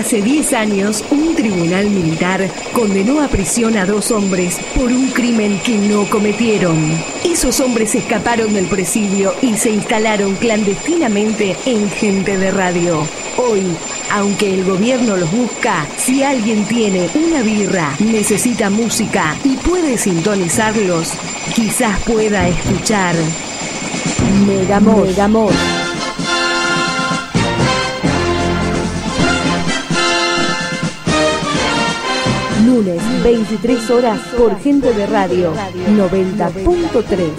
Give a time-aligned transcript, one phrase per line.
[0.00, 5.60] Hace 10 años, un tribunal militar condenó a prisión a dos hombres por un crimen
[5.62, 6.98] que no cometieron.
[7.22, 13.06] Esos hombres escaparon del presidio y se instalaron clandestinamente en Gente de Radio.
[13.36, 13.76] Hoy,
[14.10, 21.12] aunque el gobierno los busca, si alguien tiene una birra, necesita música y puede sintonizarlos,
[21.54, 23.14] quizás pueda escuchar
[24.46, 25.08] Megamor.
[25.08, 25.89] Megamor.
[32.80, 37.30] Lunes, 23 horas por Gente de Radio 90.3.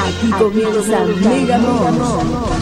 [0.00, 1.92] Aquí comienza Megamor.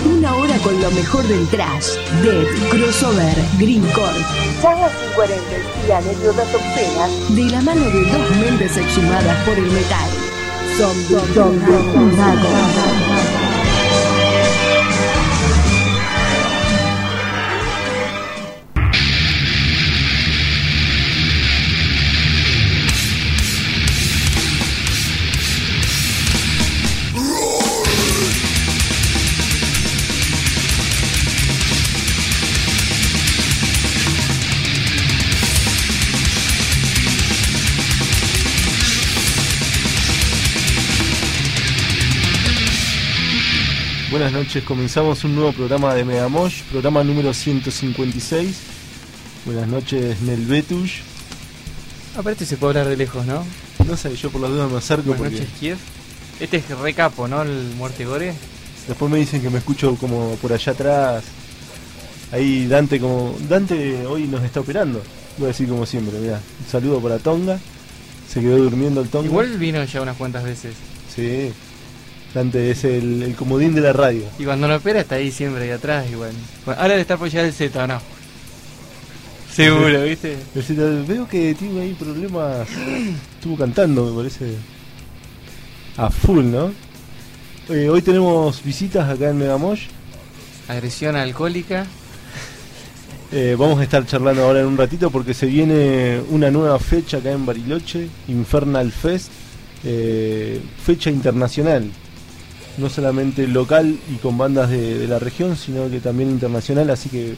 [0.04, 4.24] Una hora con lo mejor del trash, death, crossover, greencore,
[4.60, 10.10] charlas incoherentes y anécdotas obscenas de la mano de dos mentes exhumadas por el metal.
[10.76, 11.16] Zombie,
[44.28, 48.58] Buenas noches, comenzamos un nuevo programa de Megamosh, programa número 156.
[49.46, 50.98] Buenas noches, Nel Betush.
[52.14, 53.42] Aparte se puede hablar de lejos, ¿no?
[53.86, 55.78] No sé, yo por las dudas me acerco Buenas porque noches, Kiev.
[56.40, 57.40] Este es recapo, ¿no?
[57.40, 58.34] El Muerte Gore.
[58.86, 61.24] después me dicen que me escucho como por allá atrás.
[62.30, 65.02] Ahí Dante como Dante hoy nos está operando.
[65.38, 67.58] Voy a decir como siempre, mira, un saludo para Tonga.
[68.28, 69.26] Se quedó durmiendo el Tonga.
[69.26, 70.74] Igual vino ya unas cuantas veces.
[71.16, 71.50] Sí.
[72.34, 74.22] Dante es el, el comodín de la radio.
[74.38, 76.32] Y cuando no opera está ahí siempre, ahí atrás igual.
[76.64, 78.00] Bueno, ahora debe estar por llegar el Z, ¿o no?
[79.52, 80.36] Seguro, ¿viste?
[80.54, 82.68] El Veo que tiene ahí problemas.
[83.34, 84.54] Estuvo cantando, me parece.
[85.96, 86.70] A full, ¿no?
[87.68, 89.86] Eh, hoy tenemos visitas acá en Megamosh.
[90.68, 91.86] Agresión alcohólica.
[93.32, 97.18] Eh, vamos a estar charlando ahora en un ratito porque se viene una nueva fecha
[97.18, 99.30] acá en Bariloche, Infernal Fest,
[99.84, 101.90] eh, fecha internacional,
[102.78, 107.08] no solamente local y con bandas de, de la región, sino que también internacional, así
[107.08, 107.34] que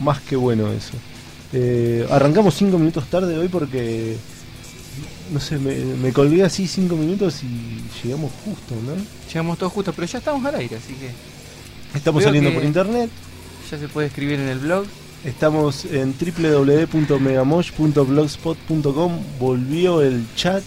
[0.00, 0.92] más que bueno eso.
[1.52, 4.16] Eh, arrancamos cinco minutos tarde hoy porque,
[5.32, 8.92] no sé, me, me colgué así cinco minutos y llegamos justo, ¿no?
[9.28, 11.10] Llegamos todos justos, pero ya estamos al aire, así que
[11.96, 13.10] Estamos saliendo por internet.
[13.70, 14.86] ya se puede escribir en el blog.
[15.24, 19.12] Estamos en www.megamosh.blogspot.com.
[19.38, 20.64] Volvió el chat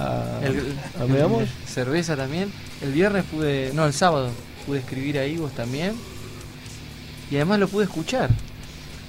[0.00, 2.50] a, El, a el- cerveza también.
[2.82, 4.30] El viernes pude, no, el sábado
[4.66, 5.92] pude escribir ahí vos también.
[7.30, 8.30] Y además lo pude escuchar.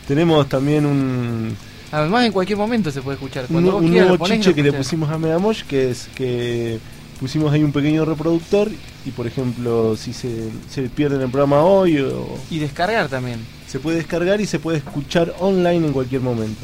[0.08, 1.56] Tenemos también un,
[1.92, 3.44] Además en cualquier momento se puede escuchar.
[3.46, 6.80] un, Cuando vos un quieras nuevo chiche que le pusimos a Megamosh, que es que
[7.20, 8.70] pusimos ahí un pequeño reproductor
[9.06, 13.40] y por ejemplo si se, se pierden el programa hoy o, Y descargar también.
[13.68, 16.62] se puede descargar y se puede escuchar online en cualquier momento.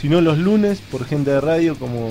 [0.00, 2.08] Si no los lunes por gente de radio como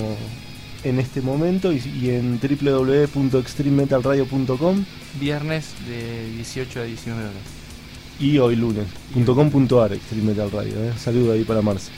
[0.84, 4.84] en este momento y, y en www.extrememetalradio.com
[5.20, 7.34] Viernes de 18 a 19 horas.
[8.20, 8.86] y hoy lunes
[9.26, 10.74] .com.ar Extreme Metal Radio.
[10.84, 10.92] ¿eh?
[10.98, 11.90] Saludo ahí para Marce.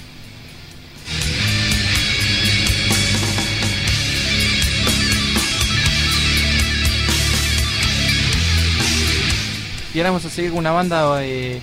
[9.94, 11.60] Y ahora vamos a seguir con una banda eh,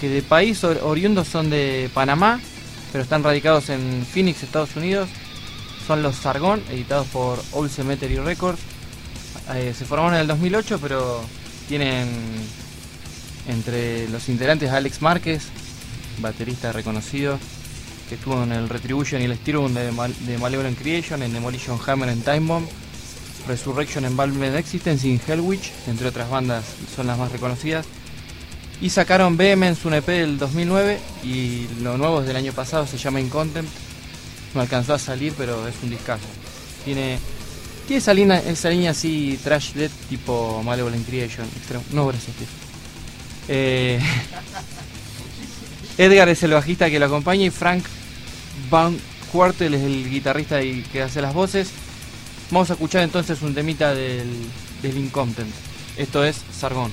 [0.00, 2.40] que de país or- oriundos son de Panamá,
[2.90, 5.10] pero están radicados en Phoenix, Estados Unidos.
[5.90, 8.60] Son los Sargón, editados por Old Cemetery Records.
[9.56, 11.20] Eh, se formaron en el 2008, pero
[11.68, 12.06] tienen
[13.48, 15.46] entre los integrantes Alex Márquez,
[16.20, 17.40] baterista reconocido,
[18.08, 22.10] que estuvo en el Retribution y el Styrum de, Mal- Malevolent Creation, en Demolition Hammer
[22.10, 22.68] en Time Bomb,
[23.48, 27.84] Resurrection en Valve Existence y en Hellwitch, entre otras bandas son las más reconocidas.
[28.80, 32.96] Y sacaron Vehemence un EP del 2009 y lo nuevo es del año pasado, se
[32.96, 33.89] llama In Contempt.
[34.54, 36.26] No alcanzó a salir, pero es un discazo.
[36.84, 37.18] Tiene,
[37.86, 41.46] tiene esa, línea, esa línea así trash death tipo Malevolent Creation.
[41.92, 42.46] No, gracias, tío.
[43.48, 44.00] Eh,
[45.98, 47.84] Edgar es el bajista que lo acompaña y Frank
[48.70, 48.96] Van
[49.32, 51.70] Quartel es el guitarrista y que hace las voces.
[52.50, 54.28] Vamos a escuchar entonces un temita del,
[54.82, 55.52] del Incontent.
[55.96, 56.90] Esto es Sargón.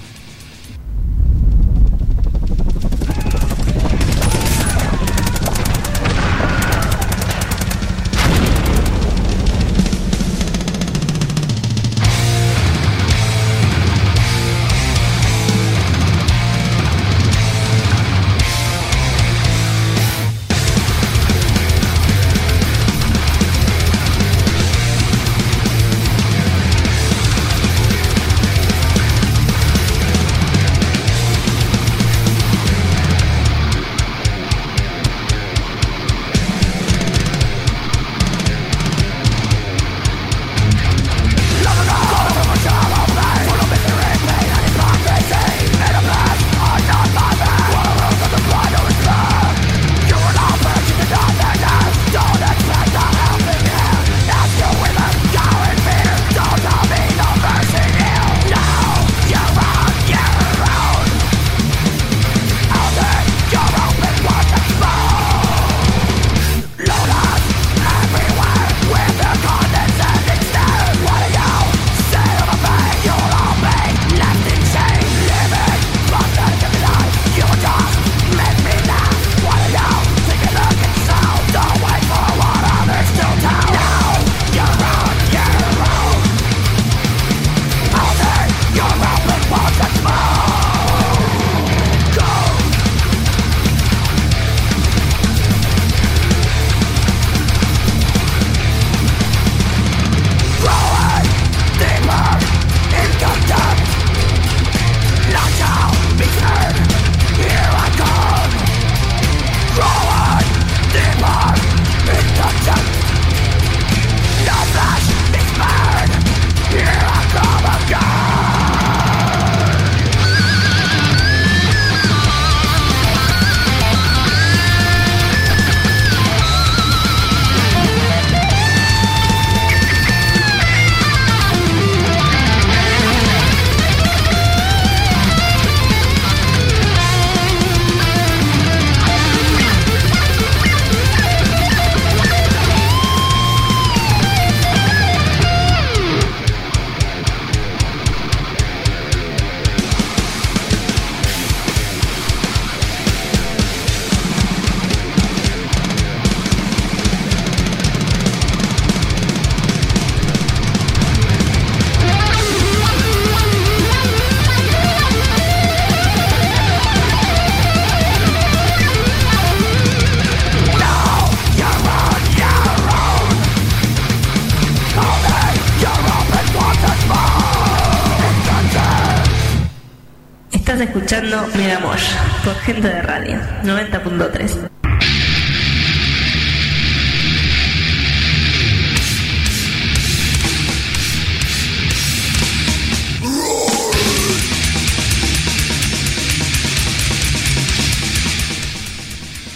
[181.17, 184.69] Escuchando Megamosh por gente de radio 90.3.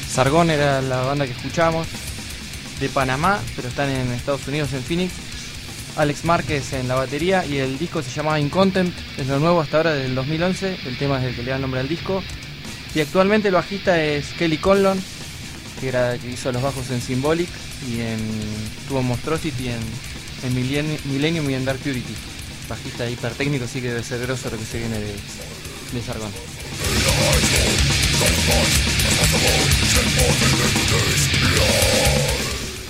[0.10, 1.86] Sargón era la banda que escuchamos,
[2.80, 5.31] de Panamá, pero están en Estados Unidos, en Phoenix.
[5.98, 9.62] Alex Márquez en la batería y el disco se llamaba In Contempt, es lo nuevo
[9.62, 12.24] hasta ahora del 2011, el tema es el que le da el nombre al disco.
[12.94, 15.02] Y actualmente el bajista es Kelly Conlon,
[15.80, 17.50] que, era, que hizo los bajos en Symbolic
[17.90, 18.20] y en
[18.88, 19.80] tuvo Monstrosity en,
[20.44, 22.16] en Millennium, y en Dark Purity.
[22.70, 25.14] Bajista hipertécnico, así que debe ser grosso lo que se viene de,
[25.94, 26.32] de Sargón.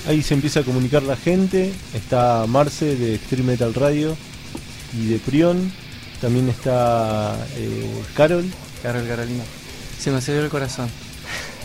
[0.07, 1.71] Ahí se empieza a comunicar la gente.
[1.93, 4.17] Está Marce de Extreme Metal Radio
[4.97, 5.71] y de Prion.
[6.19, 8.45] También está eh, Carol.
[8.81, 9.43] Carol Carolina.
[9.99, 10.89] Se me aceleró el corazón.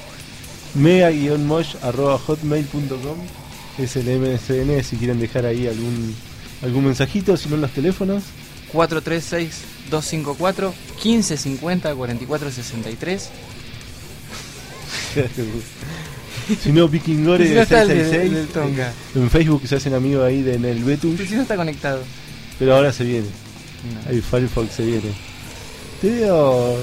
[0.75, 3.17] mega-mosh.hotmail.com
[3.79, 6.15] es el MSN si quieren dejar ahí algún
[6.63, 8.23] algún mensajito, si no los teléfonos.
[16.49, 19.17] 436-254 1550 4463 si no, Vikingore 666.
[19.17, 21.19] En Facebook se hacen amigos ahí de, en el Betus.
[21.21, 22.03] si no está conectado.
[22.59, 23.27] Pero ahora se viene.
[24.09, 25.13] Ahí Firefox se viene.
[26.01, 26.77] Te veo.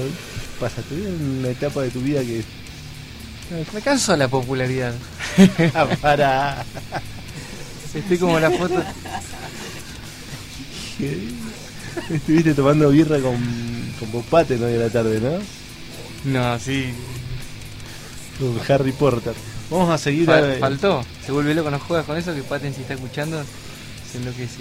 [0.60, 2.44] Pasa, te veo en una etapa de tu vida que.
[3.72, 4.94] Me canso la popularidad.
[5.74, 6.64] Ah, para.
[7.94, 8.82] Estoy como la foto.
[12.10, 13.36] Estuviste tomando birra con,
[13.98, 15.38] con Popate hoy de la tarde, ¿no?
[16.32, 16.92] No, sí.
[18.38, 19.34] Con Harry Potter.
[19.70, 20.28] Vamos a seguir.
[20.60, 21.04] Faltó.
[21.24, 23.42] Se vuelve loco, no juegas con eso que Paten si está escuchando
[24.10, 24.60] se enloquece.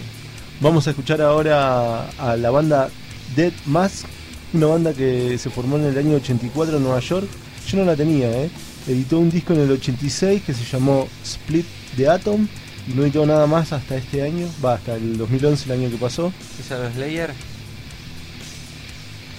[0.60, 2.90] Vamos a escuchar ahora a la banda
[3.36, 4.06] Dead Mask,
[4.54, 7.28] una banda que se formó en el año 84 en Nueva York.
[7.68, 8.50] Yo no la tenía, ¿eh?
[8.88, 12.48] Editó un disco en el 86 que se llamó Split the Atom
[12.88, 15.98] y no editó nada más hasta este año, va hasta el 2011, el año que
[15.98, 16.34] pasó.
[16.60, 17.34] ¿Es a los Slayer?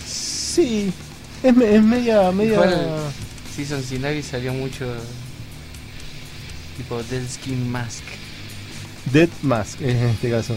[0.06, 0.92] Sí,
[1.42, 2.30] es, es media...
[2.33, 2.61] media...
[3.54, 4.87] Season Cincinnati salió mucho
[6.76, 8.02] tipo Dead Skin Mask.
[9.12, 10.56] Dead Mask en este caso.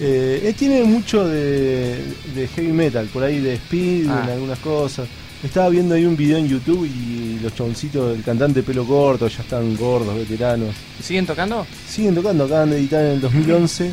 [0.00, 4.24] Eh, tiene mucho de, heavy metal, por ahí de speed, en ah.
[4.32, 5.08] algunas cosas.
[5.42, 9.42] Estaba viendo ahí un video en YouTube y los chaboncitos del cantante pelo corto ya
[9.42, 10.74] están gordos, veteranos.
[11.02, 11.66] ¿Siguen tocando?
[11.88, 13.92] Siguen tocando, acaban de editar en el 2011.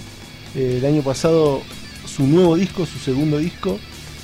[0.56, 1.62] Eh, el año pasado
[2.06, 3.80] su nuevo disco, su segundo disco,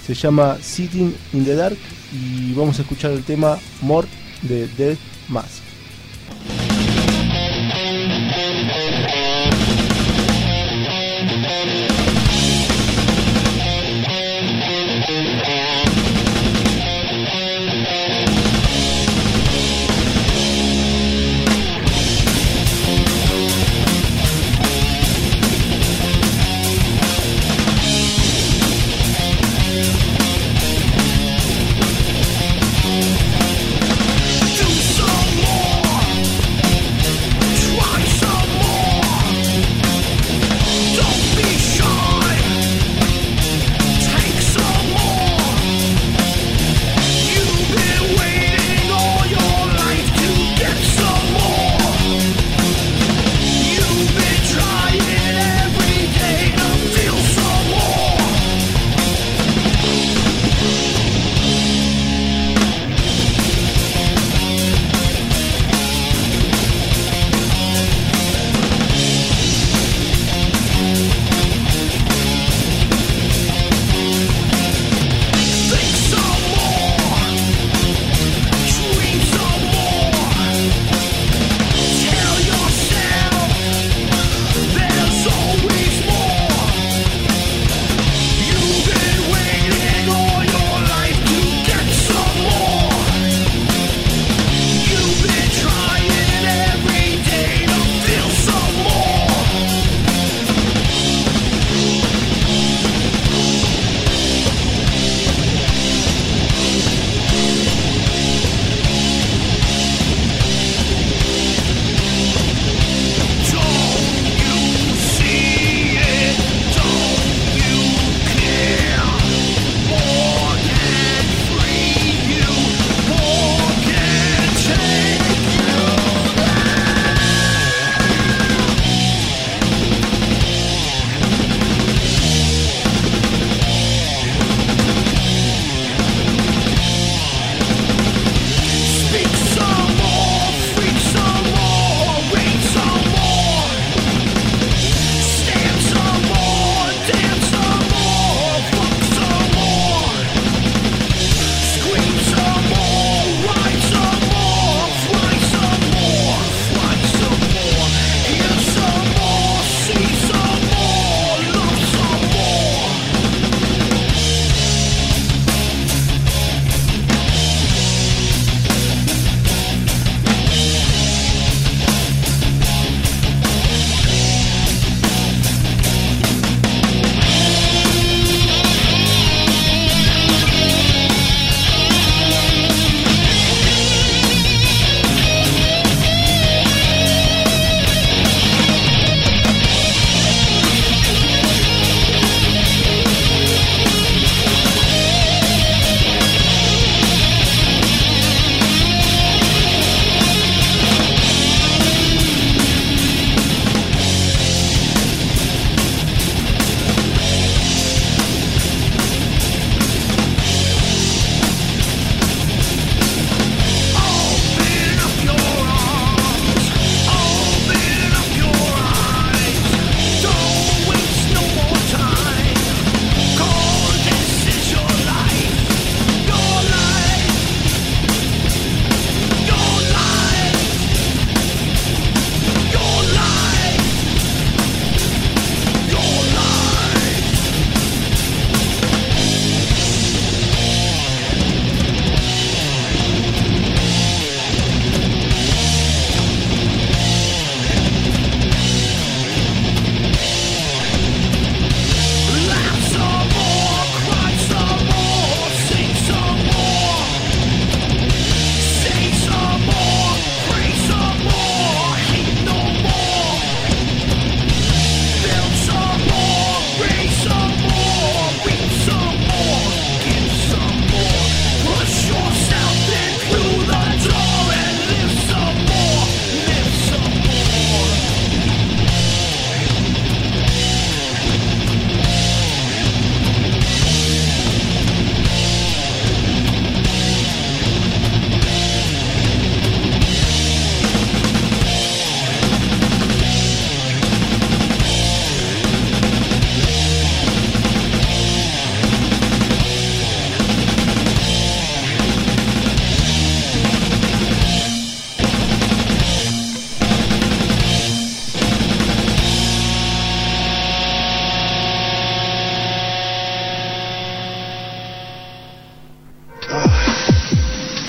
[0.06, 1.78] se llama Sitting in the Dark
[2.14, 4.08] y vamos a escuchar el tema More
[4.44, 4.98] de Dead
[5.30, 5.65] Mask.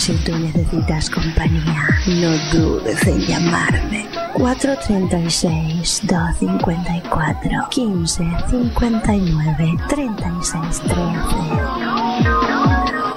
[0.07, 4.07] Si tú necesitas compañía, no dudes en llamarme.
[4.35, 10.81] 436 254 15 59 36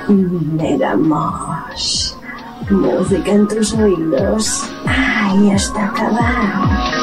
[0.07, 0.13] 13
[0.55, 2.17] Megamos.
[2.71, 4.63] Música en tus oídos.
[4.87, 6.98] Ay, hasta acabar.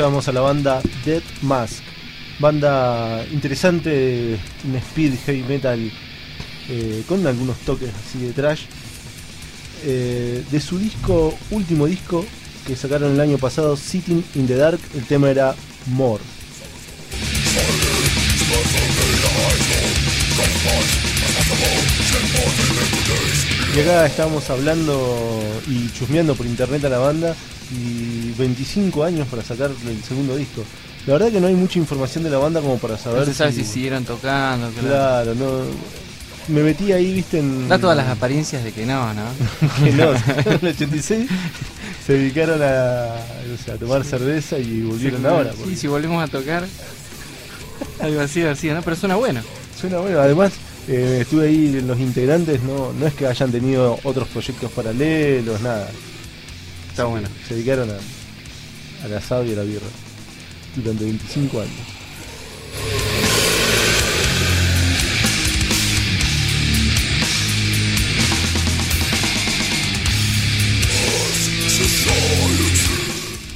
[0.00, 1.82] Escuchábamos a la banda Dead Mask.
[2.38, 5.92] Banda interesante, un speed heavy metal
[6.70, 8.62] eh, con algunos toques así de trash.
[9.84, 12.24] Eh, de su disco, último disco
[12.66, 15.54] que sacaron el año pasado, Sitting in the Dark, el tema era
[15.88, 16.22] More.
[23.76, 27.36] Y acá estábamos hablando y chusmeando por internet a la banda
[27.72, 30.64] y 25 años para sacar el segundo disco.
[31.06, 33.34] La verdad que no hay mucha información de la banda como para saber No se
[33.34, 34.68] sabe si siguieron tocando.
[34.70, 34.88] claro.
[34.88, 36.00] Claro, no.
[36.48, 37.68] Me metí ahí, viste, en.
[37.68, 39.22] Da todas las apariencias de que no, ¿no?
[39.84, 41.28] que no, en el 86
[42.06, 43.14] se dedicaron a,
[43.54, 45.52] o sea, a tomar cerveza y volvieron ahora.
[45.64, 46.64] Sí, si volvemos a tocar.
[48.00, 48.82] Algo así, así, ¿no?
[48.82, 49.42] Pero suena bueno.
[49.78, 50.52] Suena bueno, además
[50.88, 55.88] eh, estuve ahí los integrantes, no, no es que hayan tenido otros proyectos paralelos, nada.
[57.00, 57.28] Está bueno.
[57.48, 59.86] Se dedicaron a, al asado y a la birra
[60.76, 61.72] durante 25 años.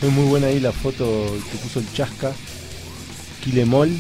[0.01, 1.05] Es muy buena ahí la foto
[1.53, 2.33] que puso el Chasca,
[3.43, 3.91] Kilemol,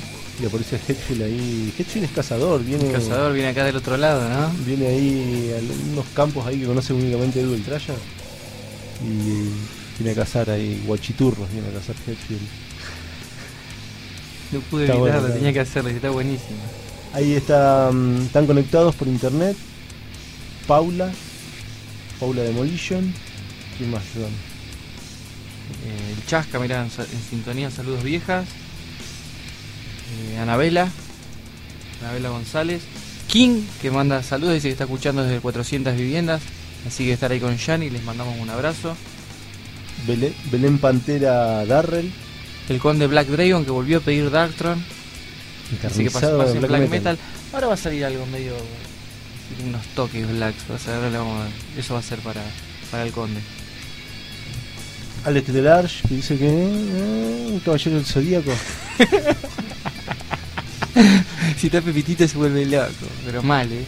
[0.42, 1.74] y aparece Hetfield ahí.
[1.78, 4.50] Hetfield es cazador, viene, El cazador viene acá del otro lado, ¿no?
[4.64, 7.92] viene ahí a unos campos ahí que conoce únicamente Edu el Traya
[9.02, 9.50] y
[9.98, 12.42] viene a cazar ahí guachiturros, viene a cazar Hetfield.
[14.52, 16.58] No pude Está evitarlo, bueno, está tenía que hacerlo, y está buenísimo.
[17.12, 19.56] Ahí están, están conectados por internet.
[20.66, 21.12] Paula,
[22.18, 23.12] Paula Demolition,
[23.76, 24.02] ¿quién más?
[24.16, 26.90] Eh, el Chasca, mirá, en
[27.30, 28.46] sintonía, saludos viejas.
[30.32, 30.88] Eh, Anabela,
[32.00, 32.82] Anabela González.
[33.28, 36.42] King, que manda saludos, dice que está escuchando desde 400 viviendas.
[36.86, 38.96] Así que estar ahí con Yanni, les mandamos un abrazo.
[40.06, 42.10] Belén, Belén Pantera Darrell,
[42.68, 44.82] El conde Black Dragon, que volvió a pedir Darktron.
[45.84, 47.18] Así que pas- encarnizado pasen de Black, Metal.
[47.52, 48.54] Ahora va a salir algo medio.
[49.66, 50.64] unos toques blacks.
[50.68, 52.42] vamos a- eso va a ser para,
[52.90, 53.40] para el conde.
[55.24, 58.50] Alex Delarge, que dice que eh, un caballero del zodíaco.
[61.58, 63.84] Si está Pepitito se vuelve loco, pero mal, eh.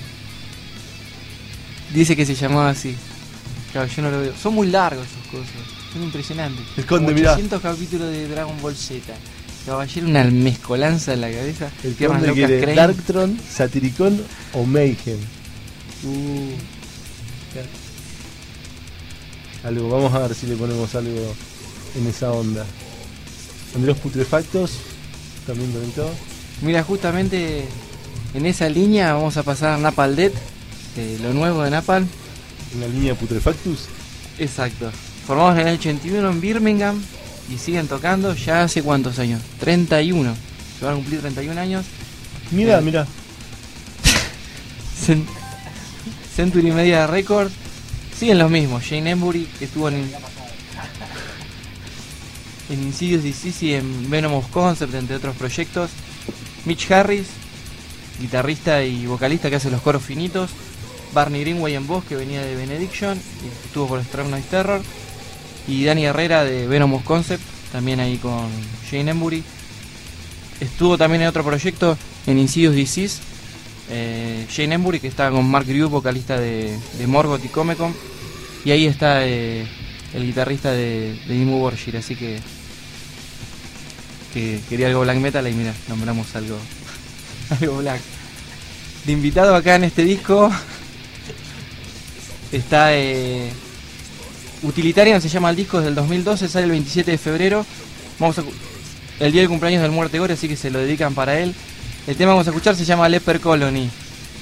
[1.93, 2.95] Dice que se llamaba así.
[3.73, 4.35] Claro, yo no lo veo.
[4.37, 5.55] Son muy largos esos cosas.
[5.93, 6.65] Son impresionantes.
[6.77, 7.33] El conde, Como mirá.
[7.33, 9.15] 800 capítulos de Dragon Ball Z.
[9.67, 11.71] Caballero, una mezcolanza en la cabeza.
[11.83, 12.75] El conde locas, quiere.
[12.75, 14.23] Darktron, Satiricón
[14.53, 15.19] o Mayhem.
[16.05, 16.53] Uh,
[19.67, 21.35] Algo, vamos a ver si le ponemos algo
[21.97, 22.65] en esa onda.
[23.75, 24.79] Andrés Putrefactos,
[25.47, 26.11] también conectado.
[26.63, 27.67] Mira, justamente
[28.35, 30.15] en esa línea vamos a pasar a Napal
[30.97, 32.07] De lo nuevo de Napal.
[32.75, 33.87] Una línea Putrefactus.
[34.39, 34.91] Exacto.
[35.27, 37.03] Formados en el 81 en Birmingham
[37.53, 39.43] y siguen tocando ya hace cuántos años?
[39.61, 40.35] 31.
[40.79, 41.85] Se van a cumplir 31 años.
[42.51, 42.83] Mira, Eh.
[42.83, 43.07] mira.
[45.07, 45.29] Cent-
[46.35, 47.53] Century Media Records.
[48.19, 48.83] Siguen los mismos.
[48.83, 49.97] Shane Embury, que estuvo en,
[52.71, 55.91] en Insidious y en Venomous Concept, entre otros proyectos.
[56.65, 57.27] Mitch Harris,
[58.21, 60.51] guitarrista y vocalista que hace los coros finitos.
[61.17, 64.83] Barney Greenway en voz, que venía de Benediction, y estuvo por Strong Noise Terror.
[65.67, 68.51] Y Danny Herrera de Venomous Concept, también ahí con
[68.89, 69.43] Shane Embury.
[70.61, 73.23] Estuvo también en otro proyecto, en Insidious Disease,
[73.89, 77.95] eh, Jane Embury, que está con Mark Grew, vocalista de, de Morgoth y Comecom.
[78.67, 79.67] Y ahí está eh,
[80.13, 82.41] el guitarrista de, de Dimmu así que,
[84.35, 86.59] que quería algo black metal y mira, nombramos algo,
[87.59, 88.03] algo black.
[89.07, 90.53] De invitado acá en este disco
[92.57, 93.51] está eh,
[94.63, 97.67] Utilitarian, se llama el disco, es del 2012, sale el 27 de febrero.
[98.19, 98.45] Vamos a,
[99.21, 101.55] el día del cumpleaños del Muerte Gore, así que se lo dedican para él.
[102.07, 103.91] El tema que vamos a escuchar se llama Leper Colony.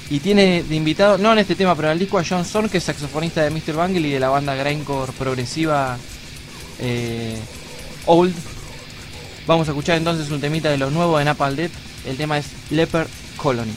[0.09, 2.69] Y tiene de invitado, no en este tema, pero en el disco a John Son,
[2.69, 3.73] que es saxofonista de Mr.
[3.73, 5.97] Bangle y de la banda grindcore progresiva
[6.79, 7.37] eh,
[8.05, 8.35] Old.
[9.47, 11.71] Vamos a escuchar entonces un temita de los nuevos de Napalm Death.
[12.05, 13.73] El tema es Leper Colony.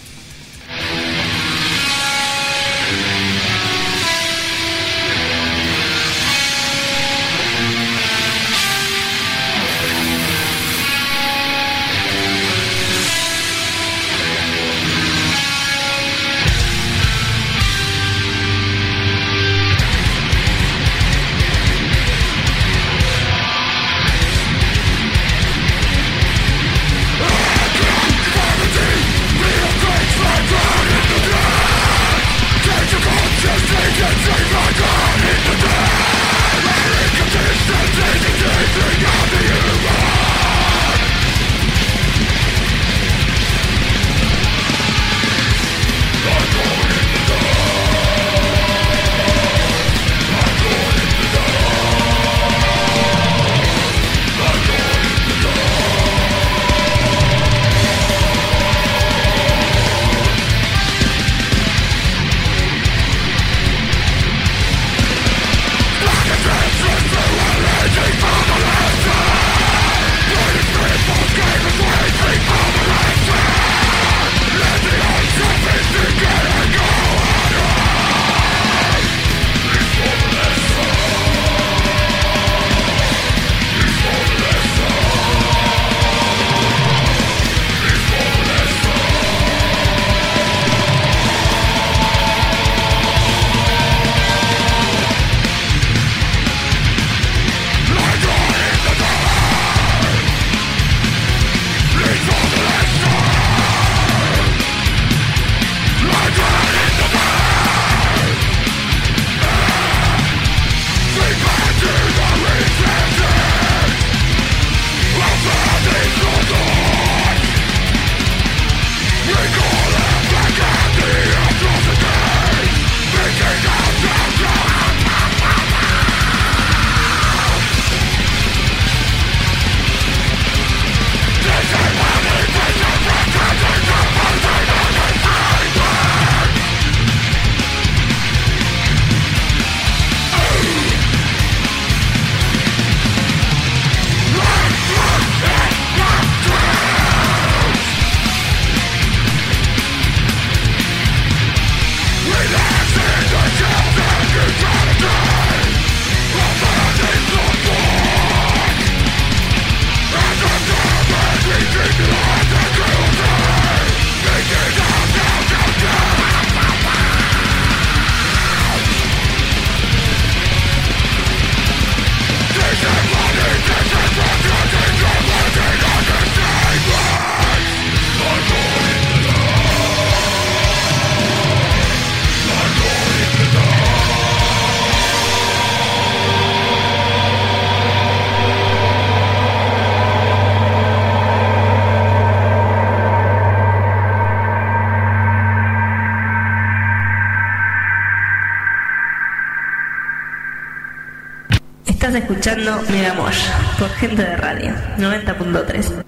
[202.19, 203.47] Escuchando Megamosh
[203.79, 206.05] por gente de radio 90.3.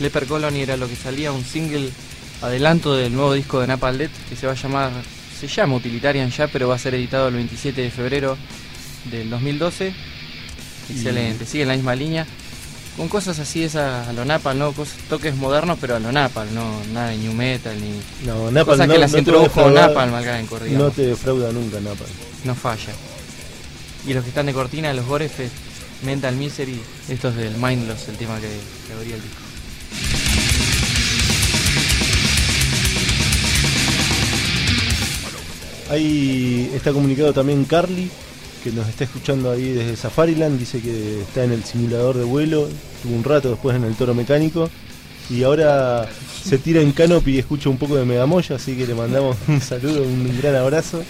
[0.00, 1.90] Leper Colony era lo que salía, un single
[2.40, 4.90] adelanto del nuevo disco de Napalm Death que se va a llamar,
[5.48, 8.36] se llama Utilitarian ya, pero va a ser editado el 27 de febrero
[9.10, 9.92] del 2012.
[10.90, 12.26] Excelente, sigue en la misma línea.
[12.96, 14.72] Con cosas así es a, lo Napalm, ¿no?
[14.72, 18.26] Cosas- toques modernos, pero a lo Napalm, no nada de New Metal ni.
[18.26, 19.60] No, Napalm cosas no, que las no introdujo
[20.40, 20.78] en Cordial.
[20.78, 22.10] No No, te defrauda nunca Napalm.
[22.54, 22.92] falla.
[24.06, 25.54] Y los que están de cortina, los Gorefest,
[26.04, 26.78] Mental Misery,
[27.08, 28.48] estos del Mindless, el tema que,
[28.86, 29.38] que abría el disco.
[35.90, 38.08] Ahí está comunicado también Carly,
[38.64, 40.58] que nos está escuchando ahí desde Safariland.
[40.58, 42.68] Dice que está en el simulador de vuelo,
[43.02, 44.68] tuvo un rato después en el toro mecánico.
[45.30, 46.08] Y ahora
[46.44, 49.60] se tira en canopy y escucha un poco de Megamoya, así que le mandamos un
[49.60, 51.02] saludo, un gran abrazo.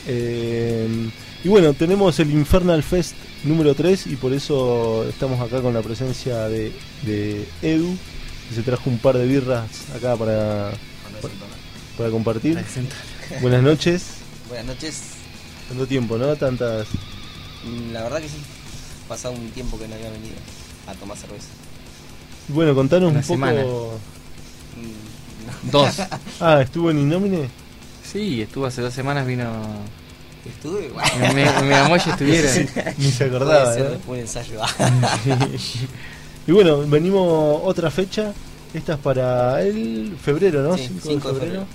[0.08, 1.10] Eh,
[1.44, 5.82] y bueno, tenemos el Infernal Fest número 3 y por eso estamos acá con la
[5.82, 7.98] presencia de, de Edu,
[8.48, 10.72] que se trajo un par de birras acá para,
[11.98, 12.58] para compartir.
[13.42, 14.06] Buenas noches.
[14.48, 15.02] Buenas noches.
[15.68, 16.34] Tanto tiempo, ¿no?
[16.38, 16.88] Tantas.
[17.92, 18.38] La verdad que sí.
[19.10, 20.36] Pasado un tiempo que no había venido
[20.88, 21.48] a tomar cerveza.
[22.48, 23.34] Y Bueno, contanos Una un poco.
[23.34, 23.62] semana.
[23.64, 25.70] Mm.
[25.72, 25.96] Dos.
[26.40, 27.50] Ah, estuvo en Innomine.
[28.10, 29.46] Sí, estuvo hace dos semanas, vino.
[30.46, 31.10] Estuve, bueno.
[31.20, 32.52] Me, me, me amó y estuvieron.
[32.98, 33.74] Ni se Puede acordaba.
[33.74, 33.90] ser ¿no?
[33.90, 34.62] después un ensayo.
[36.48, 38.34] Y bueno, venimos otra fecha.
[38.74, 40.78] Esta es para el febrero, ¿no?
[40.78, 41.66] Sí, 5 5 de febrero.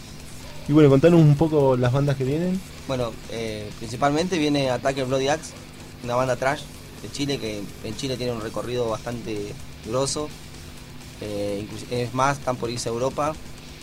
[0.68, 2.60] Y bueno, contanos un poco las bandas que vienen.
[2.88, 5.52] bueno, eh, principalmente viene Attacker Bloody Axe,
[6.02, 6.62] una banda trash
[7.04, 9.52] de Chile que en Chile tiene un recorrido bastante
[9.86, 10.28] grosso.
[11.20, 13.34] Eh, es más, están por irse a Europa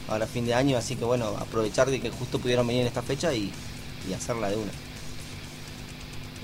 [0.09, 3.01] ahora fin de año, así que bueno, aprovechar de que justo pudieron venir en esta
[3.01, 3.51] fecha y,
[4.09, 4.71] y hacerla de una.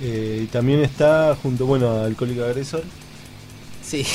[0.01, 2.83] Eh, y también está junto, bueno, a Alcohólico Agresor.
[3.83, 4.05] Sí,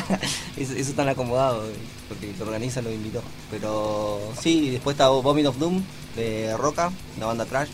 [0.56, 1.74] eso, eso tan acomodado, eh,
[2.08, 3.22] porque que organiza lo invitó.
[3.50, 5.82] Pero sí, después está Vomit of Doom
[6.16, 7.70] de Roca, una banda trash.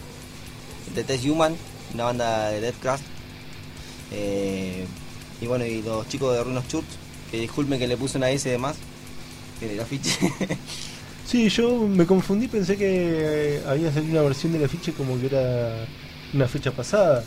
[0.94, 1.56] The Test Human,
[1.94, 3.17] una banda de Deathcraft.
[4.12, 4.84] Eh,
[5.40, 6.86] y bueno, y los chicos de Ruinos Church,
[7.30, 8.76] que disculpen que le puse una S de más
[9.60, 10.12] en el afiche.
[11.28, 15.86] Sí, yo me confundí, pensé que había salido una versión del afiche como que era
[16.32, 17.22] una fecha pasada.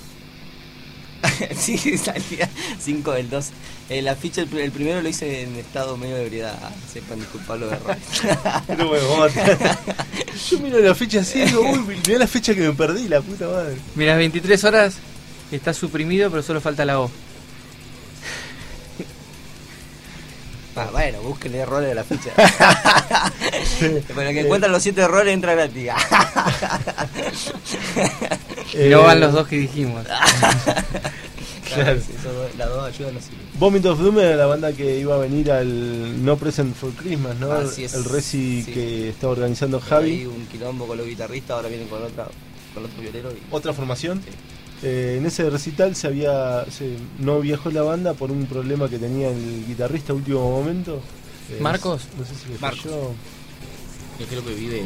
[1.56, 3.46] sí, salía 5 del 2.
[3.90, 6.58] El afiche, el, el primero lo hice en estado medio de ebriedad,
[6.92, 7.96] sepan disculparlo de error.
[8.68, 9.78] Pero bueno, vamos a-
[10.50, 13.22] Yo miro la fecha así y digo, uy, mirá la fecha que me perdí, la
[13.22, 13.76] puta madre.
[13.94, 14.96] Mira, 23 horas
[15.56, 17.12] está suprimido, pero solo falta la O.
[20.76, 22.30] Ah, bueno, busquen errores de la ficha.
[23.82, 25.90] El que encuentran los 7 errores entra gratis.
[28.74, 30.06] Y no van los dos que dijimos.
[31.74, 33.40] claro, sí, eso, las dos ayudas no sirven.
[33.56, 37.36] Vomit of Doom era la banda que iba a venir al No Present for Christmas,
[37.38, 37.52] ¿no?
[37.52, 37.94] Así es.
[37.94, 38.72] El reci Sí.
[38.72, 40.26] que estaba organizando Hay Javi.
[40.26, 42.28] un quilombo con los guitarristas, ahora vienen con otra
[42.74, 43.30] con otro violero.
[43.34, 43.38] Y...
[43.52, 44.22] Otra formación.
[44.24, 44.32] Sí.
[44.84, 48.98] Eh, en ese recital se había se- no viajó la banda por un problema que
[48.98, 51.02] tenía el guitarrista a último momento.
[51.52, 52.08] Eh, ¿Marcos?
[52.18, 52.82] No sé si le Marcos.
[52.82, 53.12] falló.
[54.20, 54.84] Yo creo que vive,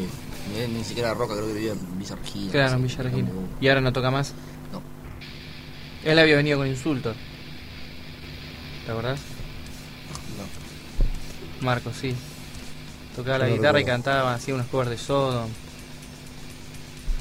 [0.68, 2.52] ni, siquiera Roca, creo que vive en Villa Regina.
[2.52, 3.28] Claro, en no Villa Regina.
[3.30, 4.34] como- Y ahora no toca más.
[4.72, 4.82] No.
[6.10, 7.16] Él había venido con insultos.
[8.84, 9.20] ¿Te acordás?
[11.60, 12.14] Marcos, sí.
[13.16, 15.48] Tocaba la No guitarra y cantaba, hacía unos covers de Sodom.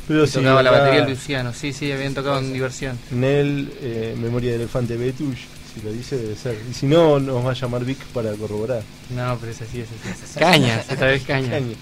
[0.08, 1.54] Pero sí, tocaba la batería Luciano.
[1.54, 2.98] Sí, sí, habían tocado en diversión.
[3.12, 5.40] Nel, eh, Memoria del Elefante Betush,
[5.74, 6.58] si lo dice debe ser.
[6.70, 8.84] Y si no, nos va a llamar Vic para corroborar.
[9.10, 9.88] No, pero es así, es
[10.24, 10.40] así.
[10.40, 11.50] Cañas, esta vez cañas.
[11.50, 11.76] Caña.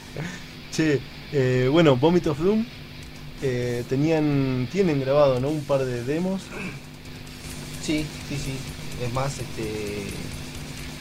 [0.72, 1.02] Che,
[1.34, 2.66] eh, bueno, Vomit of Doom
[3.42, 5.50] eh, tenían, tienen grabado ¿no?
[5.50, 6.44] un par de demos.
[7.84, 8.54] Sí, sí, sí.
[9.06, 10.06] Es más, este.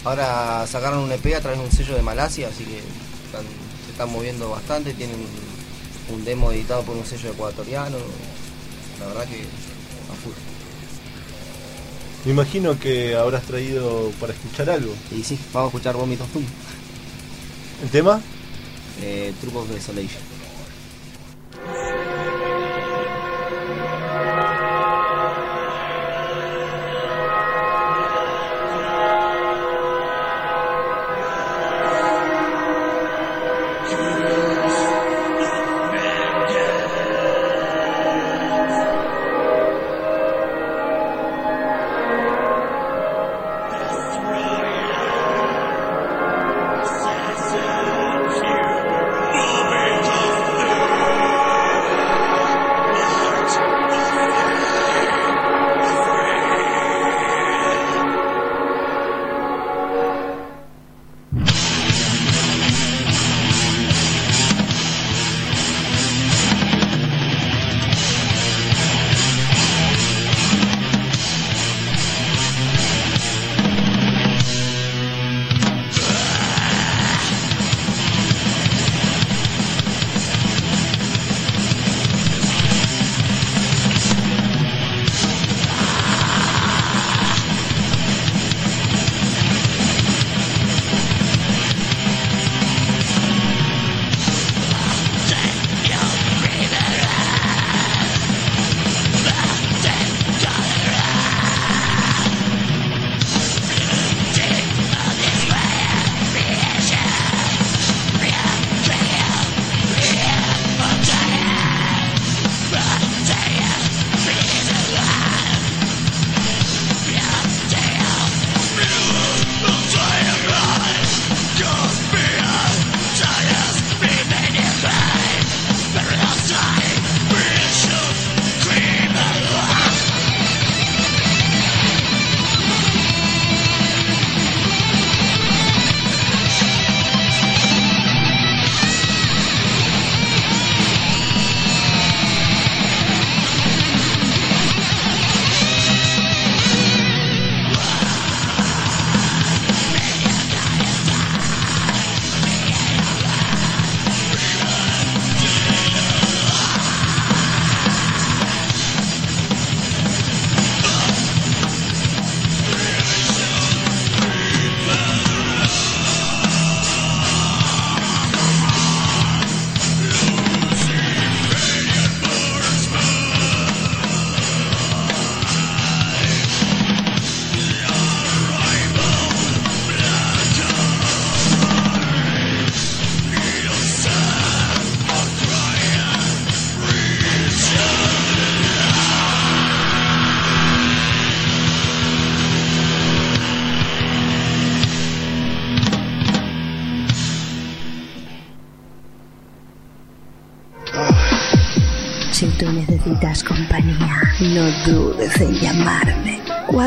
[0.04, 3.46] Ahora sacaron un EP a través de un sello de Malasia, así que están-
[3.86, 4.92] se están moviendo bastante.
[4.94, 5.16] Tienen
[6.14, 7.96] un demo editado por un sello ecuatoriano.
[9.00, 10.32] La verdad que a full.
[12.24, 14.94] Me imagino que habrás traído para escuchar algo.
[15.10, 16.44] Y sí, vamos a escuchar Vomit of Doom,
[17.82, 18.20] ¿El tema?
[19.00, 20.22] eh, Troop of Desolation.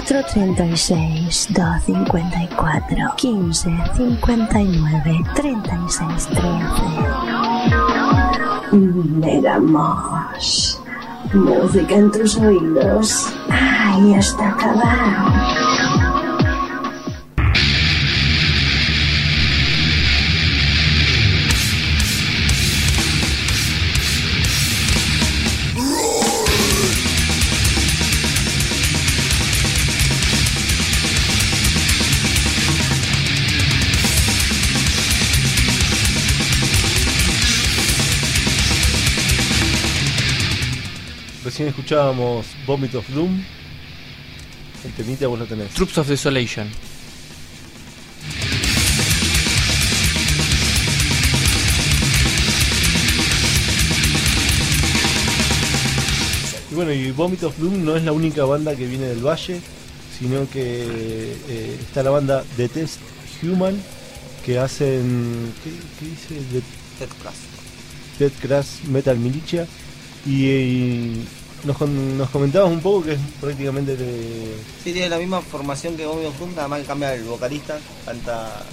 [0.06, 6.36] 436 254 15 59 36 13
[8.72, 10.80] Megamos.
[11.34, 13.34] Música en tus oídos.
[13.50, 15.55] Ay, está acabado.
[41.56, 43.42] Recién escuchábamos Vomit of Doom.
[44.84, 45.70] El temita vos lo tenés.
[45.70, 46.68] Troops of Desolation.
[56.70, 59.62] Y bueno, y Vomit of Doom no es la única banda que viene del Valle,
[60.20, 63.00] sino que eh, está la banda The Test
[63.42, 63.82] Human,
[64.46, 65.54] que hacen.
[65.64, 65.70] ¿Qué,
[66.02, 66.46] qué dice?
[66.52, 66.62] The
[67.00, 68.20] Ted Crash.
[68.20, 69.66] Dead Crash Metal Militia.
[70.26, 71.28] Y, y
[71.66, 74.56] nos, con- nos comentabas un poco que es prácticamente de.
[74.84, 77.78] Sí, tiene la misma formación que Bomb of Doom, nada más que cambia el vocalista,
[78.06, 78.64] canta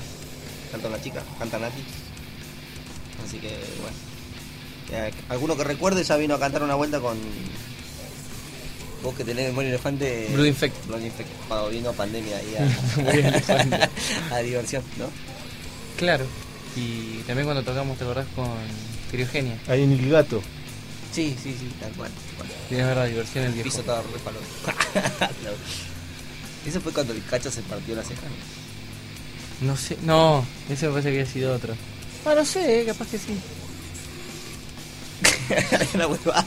[0.71, 1.83] canta una chica, canta Nati.
[3.27, 3.49] Así que
[3.81, 3.97] bueno.
[4.91, 7.17] Ya, alguno que recuerde ya vino a cantar una vuelta con
[9.03, 10.29] vos que tenés memoria elefante.
[10.33, 10.87] Blood Infect.
[10.87, 12.55] Blood Infect, cuando vino pandemia ahí
[13.17, 13.77] elefante.
[13.77, 13.91] a,
[14.35, 15.07] a diversión, ¿no?
[15.97, 16.25] Claro.
[16.77, 18.49] Y también cuando tocamos, ¿te acordás con
[19.11, 19.59] Criogenia?
[19.69, 20.43] Ahí en el gato.
[21.13, 22.11] Sí, sí, sí, tal cual.
[22.77, 23.69] Diversión el El viejo.
[23.69, 24.39] piso estaba re palo.
[24.65, 25.57] Claro.
[26.67, 28.23] Eso fue cuando el cacho se partió la ceja.
[29.63, 31.75] No sé, no, ese me parece que había sido otro.
[32.25, 33.37] Ah, no sé, capaz que sí.
[35.99, 36.45] la huevada.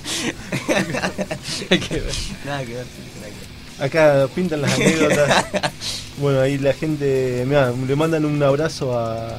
[1.69, 2.13] Hay que ver.
[2.45, 3.85] Nada que ver, sí, nada que ver.
[3.87, 5.45] Acá pintan las anécdotas.
[6.17, 7.43] bueno, ahí la gente.
[7.45, 9.37] mirá, le mandan un abrazo a,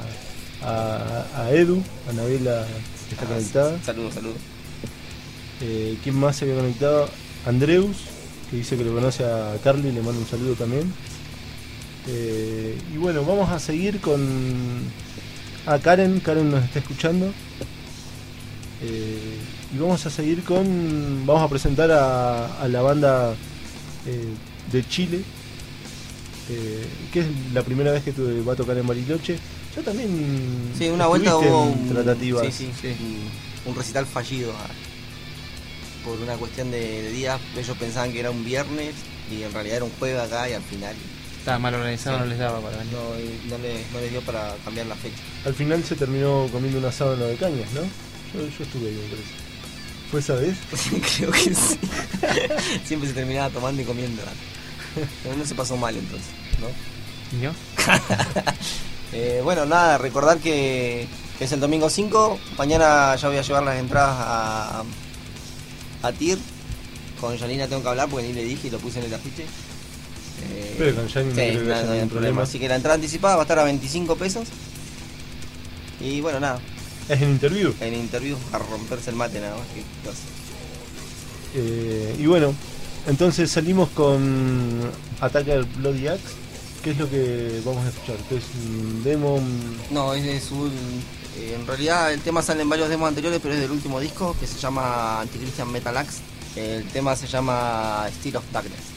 [0.62, 2.66] a, a Edu, a Nabela
[3.08, 3.78] que está Ah, conectada.
[3.84, 4.36] Saludos, saludos.
[5.60, 7.08] Eh, ¿Quién más se había conectado?
[7.46, 7.96] Andreus,
[8.50, 10.92] que dice que lo conoce a Carly, le mando un saludo también.
[12.08, 14.20] Eh, y bueno, vamos a seguir con.
[15.66, 17.32] A Karen, Karen nos está escuchando.
[18.82, 19.38] Eh,
[19.74, 21.24] y vamos a seguir con.
[21.26, 23.34] Vamos a presentar a, a la banda
[24.72, 25.22] de Chile,
[27.12, 29.38] que es la primera vez que tu- va a tocar en Bariloche.
[29.74, 30.70] Yo también.
[30.78, 31.88] Sí, una vuelta hubo un,
[32.44, 32.68] sí, sí,
[33.66, 34.66] Un, un recital fallido ah,
[36.06, 37.40] por una cuestión de, días.
[37.56, 38.94] Ellos pensaban que era un viernes
[39.30, 40.94] y en realidad era un jueves acá y al final
[41.38, 42.22] Estaba mal organizado, Sí.
[42.24, 42.92] no les daba para venir.
[42.92, 45.16] no, no, les, no les dio para cambiar la fecha.
[45.44, 47.82] Al final se terminó comiendo un asado en lo de cañas, ¿no?
[47.82, 49.28] Yo, yo estuve ahí, me parece.
[50.10, 50.56] ¿Fue esa vez?
[51.18, 51.78] Creo que sí.
[52.84, 54.22] Siempre se terminaba tomando y comiendo.
[55.22, 56.28] Pero no se pasó mal entonces,
[56.60, 57.38] ¿no?
[57.38, 57.52] ¿Y yo?
[59.12, 61.06] Eh, bueno, nada, recordar que,
[61.38, 62.38] que es el domingo 5.
[62.58, 64.82] Mañana ya voy a llevar las entradas a,
[67.20, 69.44] Con Janina tengo que hablar porque ni le dije y lo puse en el afiche.
[70.50, 72.06] Eh, Pero con Janina no sí, hay problema.
[72.10, 72.42] problema.
[72.42, 74.48] Así que la entrada anticipada va a estar a 25 pesos.
[76.00, 76.60] Y bueno, nada,
[77.08, 77.72] Es en interview.
[77.80, 79.66] en interview a romperse el mate nada más.
[79.68, 79.82] que.
[81.54, 82.54] Eh, y bueno,
[83.06, 84.90] entonces salimos con
[85.20, 86.22] Attacker Bloody Axe.
[86.82, 88.16] ¿Qué es lo que vamos a escuchar?
[88.28, 89.40] ¿Qué es un demo?
[89.90, 90.70] No, es, es un.
[91.36, 94.36] Eh, en realidad el tema sale en varios demos anteriores, pero es del último disco
[94.38, 96.20] que se llama Antichristian Metal Axe.
[96.56, 98.95] El tema se llama Steel of Darkness.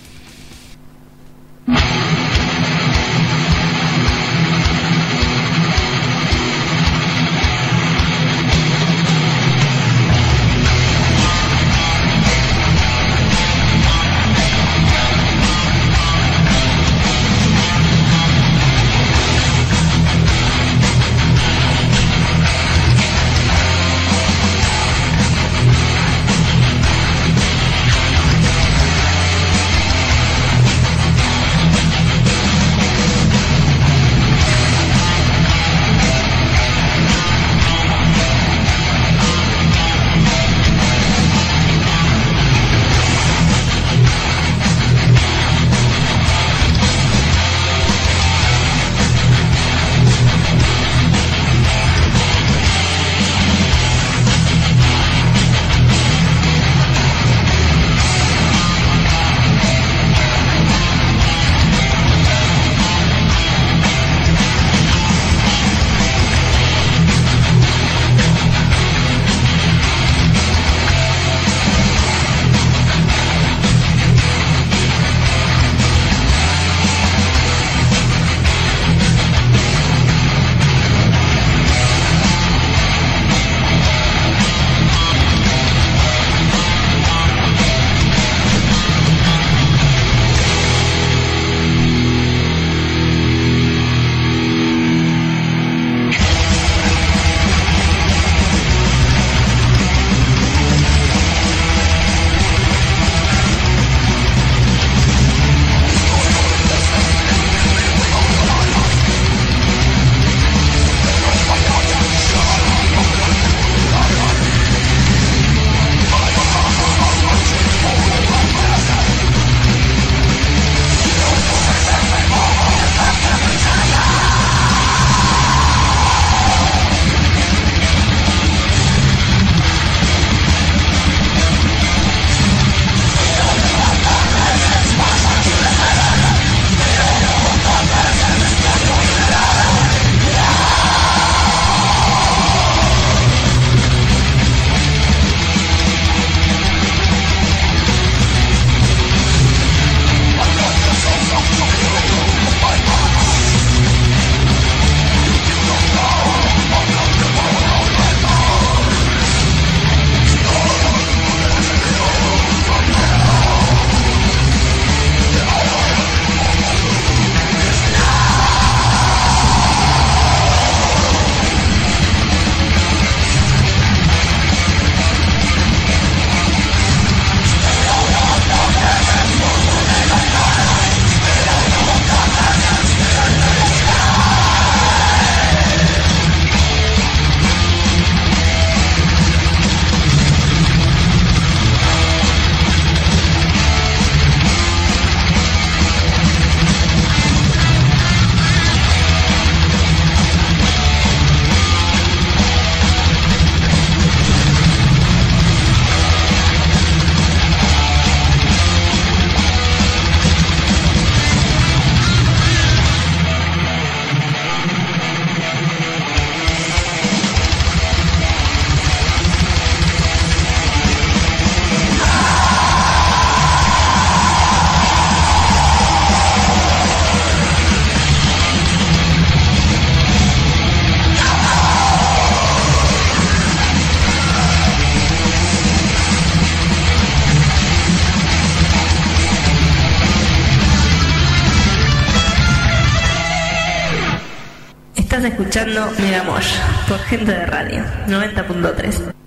[245.60, 246.57] Escuchando Miramosh
[246.88, 249.18] por gente de radio 90.3.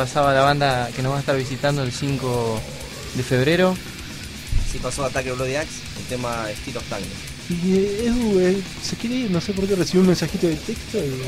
[0.00, 2.58] pasaba la banda que nos va a estar visitando el 5
[3.16, 3.76] de febrero.
[4.72, 7.04] Sí pasó Ataque Bloody Axe, el tema of Tango.
[7.50, 10.56] Y eh, Edu eh, se quiere ir, no sé por qué recibió un mensajito de
[10.56, 11.20] texto y...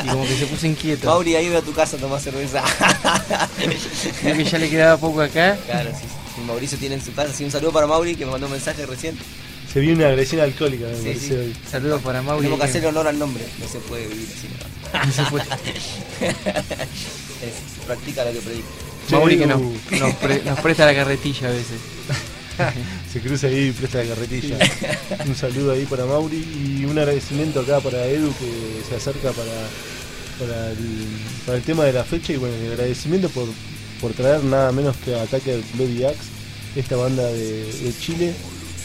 [0.06, 1.08] Y como que se puso inquieto.
[1.08, 2.64] Mauri, ahí ve a tu casa a tomar cerveza.
[4.22, 5.58] Creo que ya le quedaba poco acá.
[5.66, 6.40] claro, sí, sí.
[6.46, 7.34] Mauricio tiene en su casa.
[7.34, 9.18] Sí, un saludo para Mauri que me mandó un mensaje recién.
[9.70, 11.54] Se vio una agresión alcohólica, me Sí, hoy.
[11.70, 12.44] Saludos para Mauri.
[12.46, 13.44] Tenemos que que- hacerle honor al nombre.
[13.60, 14.48] No se puede vivir así.
[14.48, 15.04] ¿no?
[15.04, 15.44] No se puede.
[17.42, 18.66] Es- practica lo que predica.
[19.10, 19.74] Mauri que Che, nos, Edu.
[20.00, 21.78] nos pre- nos presta la carretilla a veces.
[23.12, 24.58] Se cruza ahí y presta la carretilla.
[25.26, 26.36] un saludo ahí para Mauri
[26.80, 29.52] y un agradecimiento acá para Edu que se acerca para,
[30.38, 30.78] para, el,
[31.46, 33.48] para el tema de la fecha y bueno, el agradecimiento por,
[34.00, 36.18] por traer nada menos que a Ataque al Bloody Axe,
[36.76, 38.34] esta banda de, de Chile,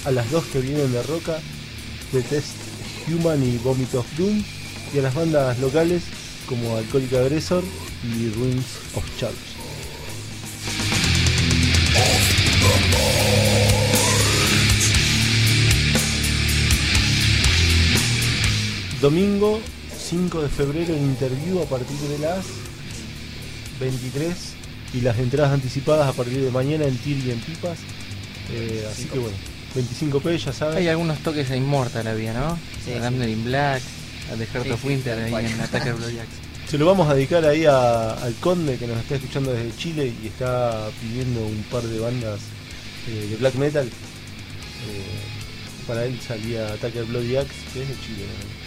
[0.06, 1.38] a las dos que vienen de Roca,
[2.12, 2.52] de Test
[3.10, 4.42] Human y Vomit of Doom,
[4.94, 6.04] y a las bandas locales
[6.48, 7.64] como Alcoholic Aggressor
[8.04, 9.36] y Ruins of Church.
[19.02, 19.60] Domingo
[19.98, 22.46] 5 de febrero en interview a partir de las
[23.80, 24.34] 23
[24.94, 27.80] y las entradas anticipadas a partir de mañana en TIR y en Pipas.
[28.52, 29.36] Eh, así que bueno,
[29.76, 30.88] 25p ya Hay saben.
[30.88, 32.58] algunos toques a Immortal había, ¿no?
[32.86, 33.16] Sí, a sí.
[33.32, 33.82] In Black,
[34.32, 36.43] a The Heart Sí, of sí, Winter ahí en Attack of Bloody Axe.
[36.74, 40.26] Se lo vamos a dedicar ahí al Conde que nos está escuchando desde Chile y
[40.26, 42.40] está pidiendo un par de bandas
[43.08, 43.86] eh, de black metal.
[43.86, 43.92] Eh,
[45.86, 48.26] para él salía al Bloody Axe, que es de Chile.
[48.26, 48.63] ¿no?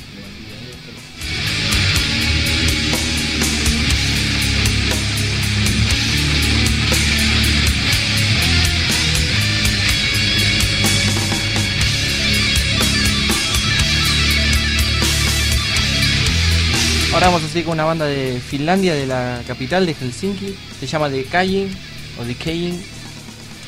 [17.17, 20.55] Ahora vamos a seguir con una banda de Finlandia, de la capital de Helsinki.
[20.79, 21.75] Se llama The Decaying
[22.21, 22.79] o Decaying.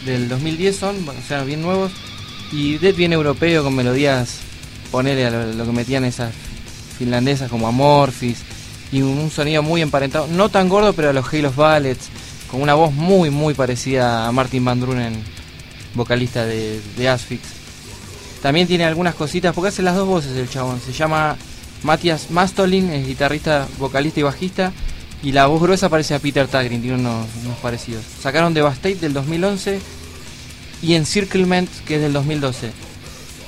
[0.05, 1.91] Del 2010 son, bueno, o sea, bien nuevos.
[2.53, 4.41] Y death bien europeo con melodías,
[4.91, 6.35] ponele a lo, que metían esas
[6.99, 8.43] finlandesas como Amorphis.
[8.93, 12.11] Y un, un sonido muy emparentado, no tan gordo, pero a los Halos Ballets.
[12.51, 15.25] Con una voz muy, muy parecida a Martin Van Drunen,
[15.95, 17.49] vocalista de, de Asphyx.
[18.43, 20.83] También tiene algunas cositas, porque hace las dos voces el chabón.
[20.85, 21.39] Se llama
[21.83, 24.73] Matthias Mastolin, es guitarrista, vocalista y bajista.
[25.23, 27.27] Y la voz gruesa parece a Peter Tagrin, tiene unos,
[27.61, 28.05] parecidos.
[28.21, 29.81] Sacaron Devastate del 2011
[30.83, 32.71] y Encirclement, que es del 2012.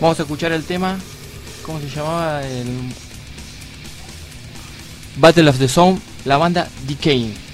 [0.00, 0.98] Vamos a escuchar el tema,
[1.64, 2.44] ¿cómo se llamaba?
[2.44, 2.66] El
[5.16, 7.49] Battle of the Zone, la banda Decaying.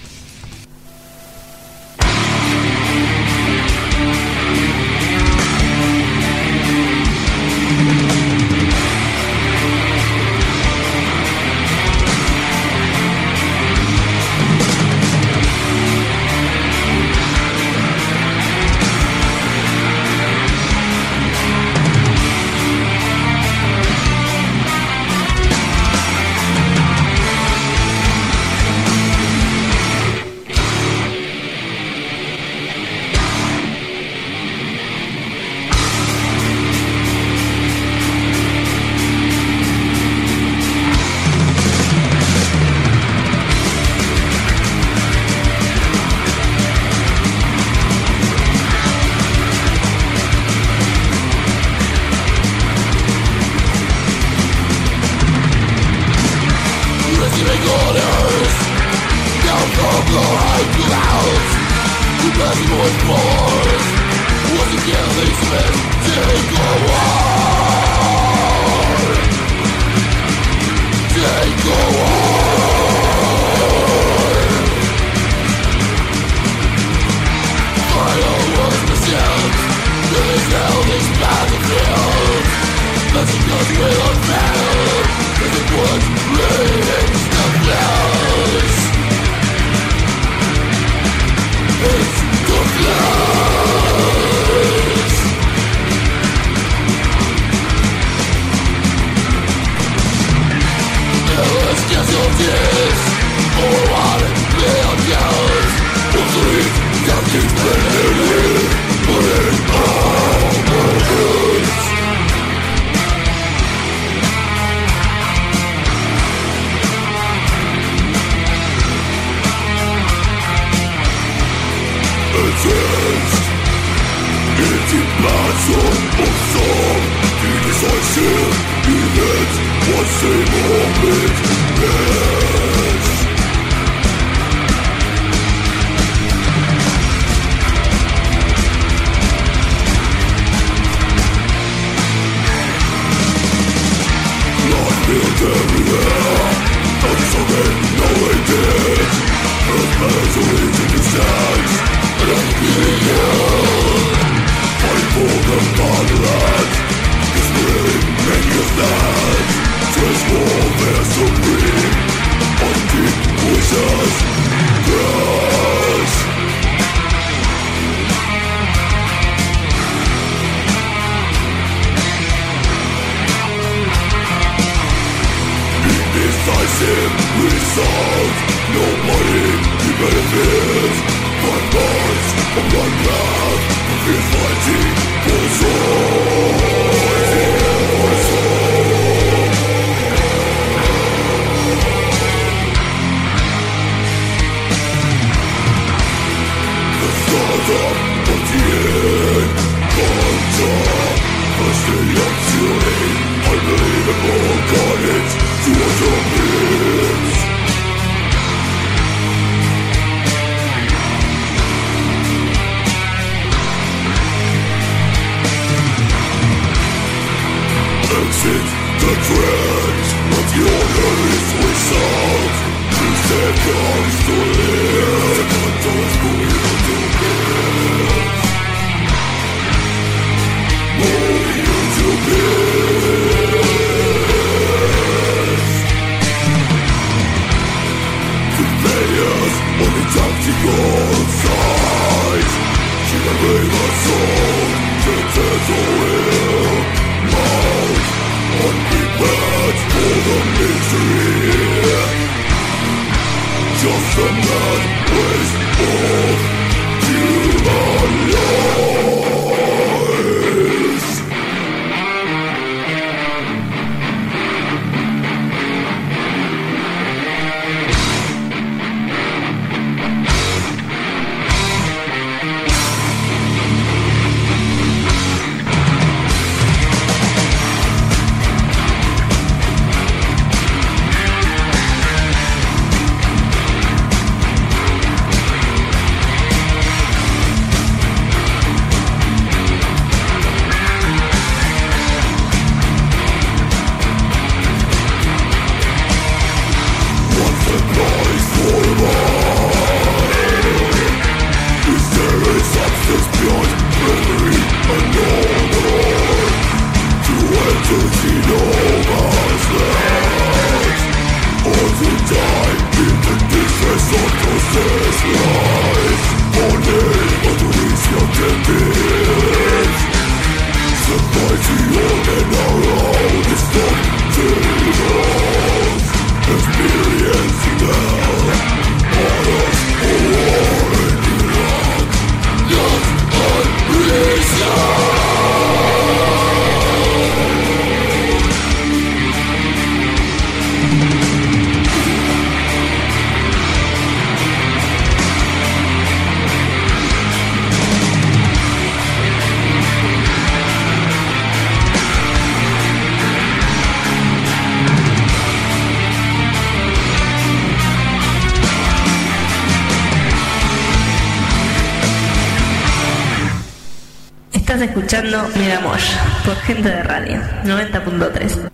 [365.07, 368.69] Escuchando Miramosh por gente de radio 90.3.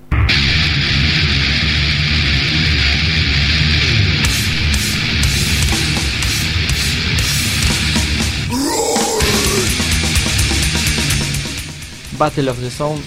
[12.16, 13.02] Battle of the Sound,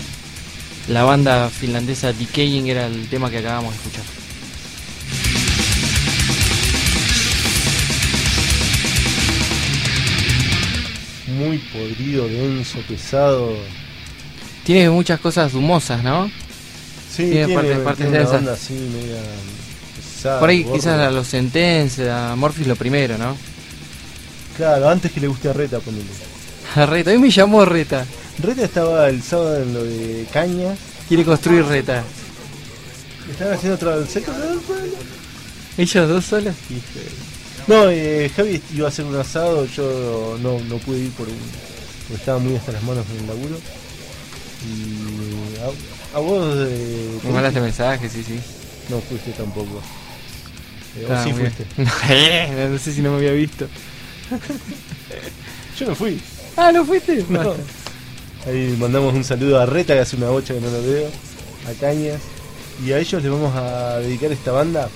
[0.89, 3.94] la banda finlandesa Decaying era el tema que acabamos de escuchar.
[11.55, 13.53] Muy podrido, denso, pesado.
[14.65, 16.29] Tiene muchas cosas humosas, ¿no?
[17.15, 18.39] Sí, Tiene partes- partes una densas.
[18.39, 19.21] onda así, media
[19.95, 23.37] pesado, Por ahí quizás a los Sentences, a Morpheus lo primero, ¿no?
[24.57, 26.03] Claro, antes que le guste a Reta, ponele.
[26.75, 28.05] A Reta, hoy me llamó Reta.
[28.43, 30.75] Reta estaba el sábado en lo de Caña.
[31.07, 32.03] Quiere construir Reta.
[33.31, 33.95] Estaban haciendo otra.
[35.77, 36.53] ¿Ellos dos solos?
[37.67, 41.35] No, eh, Javi iba a hacer un asado, yo no, no pude ir por un,
[42.07, 43.55] porque estaba muy hasta las manos en el laburo.
[44.67, 45.59] Y
[46.13, 48.39] a, a vos eh, Me mandaste mensaje, sí, sí.
[48.89, 49.81] no fuiste tampoco.
[50.97, 51.65] Eh, Ah, o sí fuiste.
[52.69, 53.67] no sé si no me había visto.
[55.79, 56.21] Yo no fui.
[56.55, 57.25] Ah, ¿no fuiste?
[57.29, 57.53] No.
[58.47, 61.09] Ahí mandamos un saludo a Reta, que hace una bocha que no lo veo,
[61.67, 62.21] a Cañas.
[62.85, 64.87] Y a ellos les vamos a dedicar esta banda.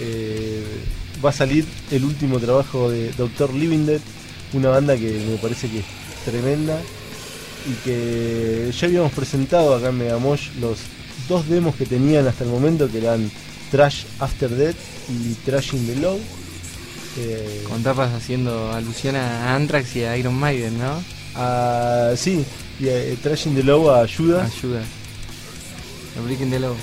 [0.00, 0.64] Eh,
[1.24, 3.52] va a salir el último trabajo de Dr.
[3.54, 4.00] Living Dead,
[4.52, 5.84] una banda que me parece que es
[6.24, 6.78] tremenda
[7.66, 10.78] y que ya habíamos presentado acá en Megamosh los
[11.28, 13.30] dos demos que tenían hasta el momento, que eran
[13.70, 14.76] Trash After Death
[15.08, 16.18] y Trash in the Low.
[17.16, 21.02] Eh, Con tapas haciendo alusión a Anthrax y a Iron Maiden, ¿no?
[21.36, 22.44] a- sí,
[22.80, 24.44] y eh, Trash in the Low ayuda.
[24.44, 24.82] Ayuda.
[26.16, 26.74] El Breaking the Law.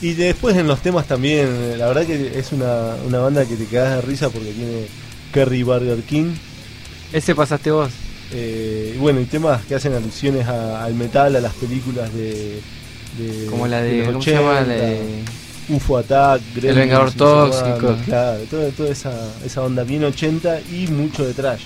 [0.00, 3.56] Y después en los temas también, eh, la verdad que es una, una banda que
[3.56, 4.86] te quedas de risa porque tiene
[5.32, 6.34] Kerry Burger King.
[7.12, 7.90] Ese pasaste vos.
[8.32, 12.60] eh, bueno, y temas que hacen alusiones a- al metal, a las películas de.
[13.18, 13.98] de- Como la de.
[13.98, 14.54] los ¿Cómo se llama?
[14.54, 15.24] La 80, de-
[15.68, 17.96] UFO Attack, Gremlins, Vengador sé cuándo, Tóxico.
[18.06, 19.12] Claro, toda, toda esa,
[19.46, 21.62] esa onda bien 80 y mucho de trash.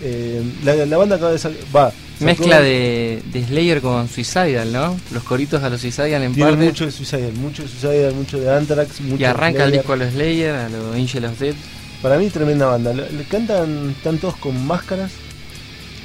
[0.00, 1.58] Eh, la, la banda acaba de sacar.
[1.74, 1.92] Va.
[2.20, 4.96] Mezcla de, de Slayer con Suicidal, ¿no?
[5.10, 6.56] Los coritos a los Suicidal en parte.
[6.56, 9.92] mucho de Suicide, mucho de Suicide, mucho de Anthrax, mucho y arranca de el disco
[9.92, 11.56] a los Slayer, a los Angel of Death.
[12.00, 12.92] Para mí tremenda banda.
[12.92, 15.12] Le, le cantan están todos con máscaras.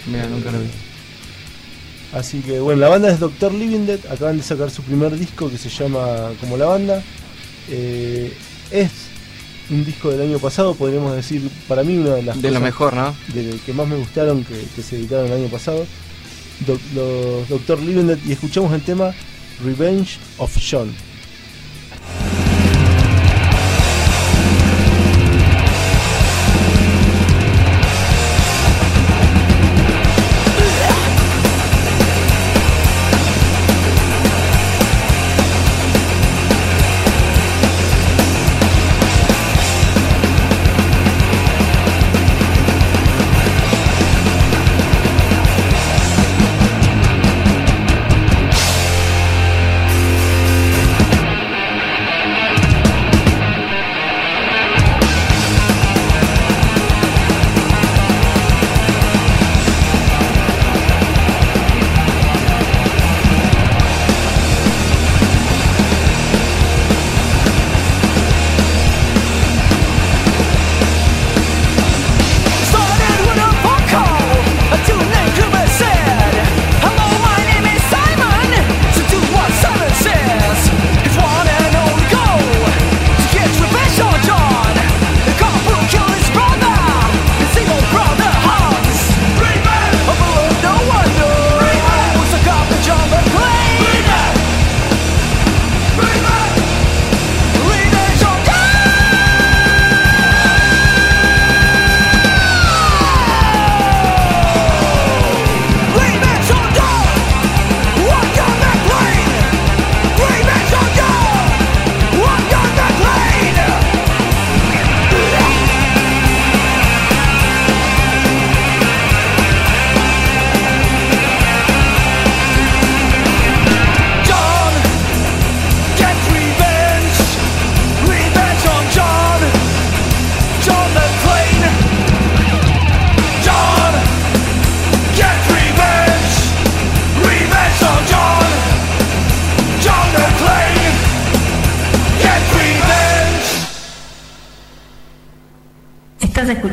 [0.05, 0.67] Mira, nunca lo vi.
[2.13, 3.53] Así que bueno, la banda es Dr.
[3.53, 3.99] Living Dead.
[4.09, 7.03] Acaban de sacar su primer disco que se llama como la banda.
[7.69, 8.31] Eh,
[8.71, 8.91] es
[9.69, 12.93] un disco del año pasado, podríamos decir, para mí una de las De lo mejor,
[12.93, 13.15] ¿no?
[13.33, 15.85] de que más me gustaron que, que se editaron el año pasado.
[16.65, 17.79] Doc- los Dr.
[17.79, 19.13] Living y escuchamos el tema
[19.63, 20.91] Revenge of John.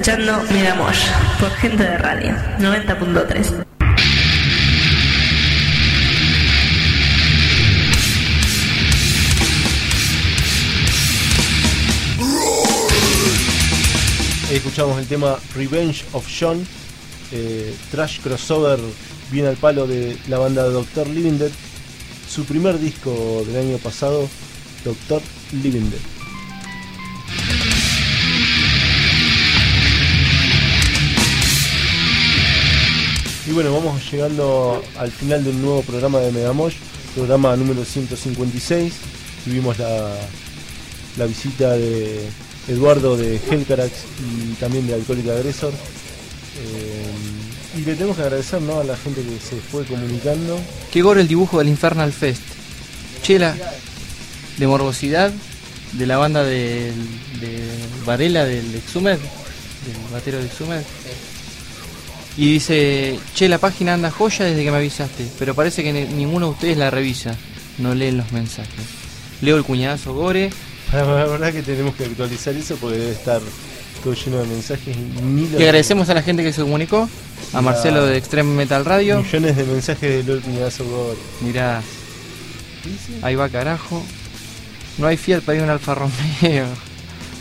[0.07, 1.07] Escuchando Megamosh
[1.41, 3.65] por gente de radio 90.3.
[14.47, 16.67] Ahí escuchamos el tema Revenge of John,
[17.33, 18.81] eh, trash crossover
[19.31, 21.09] bien al palo de la banda Dr.
[21.09, 21.51] Living Dead,
[22.29, 24.29] su primer disco del año pasado,
[24.85, 25.23] Dr.
[25.63, 26.14] Living Dead.
[33.47, 36.77] Y bueno, vamos llegando al final del nuevo programa de Megamosh,
[37.15, 38.95] programa número 156.
[39.45, 40.15] Tuvimos la,
[41.19, 42.27] la visita de
[42.69, 43.93] Eduardo de Hellcarax
[44.27, 45.75] y también de Alcohólica Agresor.
[45.75, 48.81] Eh, y le tenemos que agradecer ¿no?
[48.81, 50.59] a la gente que se fue comunicando.
[50.91, 52.41] Qué gore el dibujo del Infernal Fest.
[53.23, 53.55] Chela,
[54.57, 55.31] de morbosidad,
[55.93, 56.93] de la banda de
[58.07, 60.83] Varela del Exhumed, del batero del Exhumed.
[62.37, 66.05] Y dice, che, la página anda joya desde que me avisaste, pero parece que ni-
[66.15, 67.37] ninguno de ustedes la revisa,
[67.79, 68.85] no leen los mensajes.
[69.41, 70.51] Leo el cuñadazo gore,
[70.93, 73.41] La verdad que tenemos que actualizar eso porque debe estar
[74.03, 74.97] todo lleno de mensajes.
[74.97, 77.09] y agradecemos a la gente que se comunicó,
[77.53, 79.23] a Marcelo de Extreme Metal Radio.
[79.23, 81.19] Millones de mensajes de LOL Cuñadazo Gore.
[81.41, 81.83] Mirá,
[83.23, 84.03] ahí va carajo.
[84.99, 86.67] No hay Fiat para ir a un Alfa Romeo.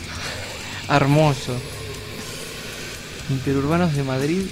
[0.88, 1.54] Hermoso.
[3.30, 4.42] Interurbanos de Madrid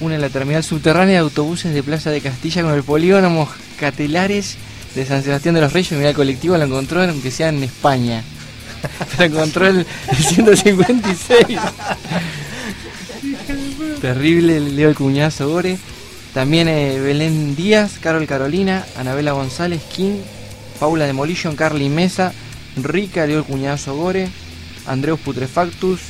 [0.00, 4.56] unen la terminal subterránea de autobuses de Plaza de Castilla con el polígono Moscatelares
[4.94, 5.92] de San Sebastián de los Reyes.
[5.92, 8.22] Mirá, el colectivo lo encontró, aunque sea en España.
[9.18, 11.46] Lo encontró el, el 156.
[14.00, 15.78] Terrible, Leo el cuñazo Gore.
[16.32, 20.18] También eh, Belén Díaz, Carol Carolina, Anabela González, King,
[20.78, 22.32] Paula Demolition, Carly Mesa,
[22.76, 24.28] Rica, Leo el cuñazo Gore,
[24.86, 26.00] Andreus Putrefactus,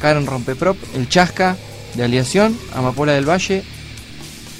[0.00, 1.56] Karen Rompeprop, El Chasca
[1.98, 3.62] de Aliación, Amapola del Valle